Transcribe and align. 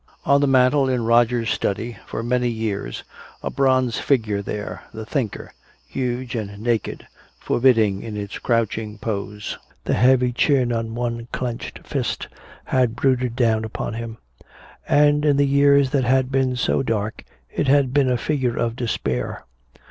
On 0.25 0.41
the 0.41 0.47
mantle 0.47 0.89
in 0.89 1.03
Roger's 1.05 1.51
study, 1.51 1.95
for 2.07 2.23
many 2.23 2.47
years 2.49 3.03
a 3.43 3.51
bronze 3.51 3.99
figure 3.99 4.41
there, 4.41 4.81
"The 4.91 5.05
Thinker," 5.05 5.53
huge 5.87 6.33
and 6.33 6.57
naked, 6.59 7.05
forbidding 7.39 8.01
in 8.01 8.17
its 8.17 8.39
crouching 8.39 8.97
pose, 8.97 9.59
the 9.85 9.93
heavy 9.93 10.31
chin 10.31 10.73
on 10.73 10.95
one 10.95 11.27
clenched 11.31 11.85
fist, 11.85 12.27
had 12.63 12.95
brooded 12.95 13.35
down 13.35 13.63
upon 13.63 13.93
him. 13.93 14.17
And 14.89 15.23
in 15.23 15.37
the 15.37 15.45
years 15.45 15.91
that 15.91 16.03
had 16.05 16.31
been 16.31 16.55
so 16.55 16.81
dark, 16.81 17.23
it 17.53 17.67
had 17.67 17.93
been 17.93 18.09
a 18.09 18.17
figure 18.17 18.57
of 18.57 18.75
despair. 18.75 19.45